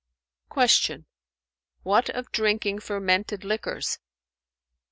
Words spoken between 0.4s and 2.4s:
Q "What of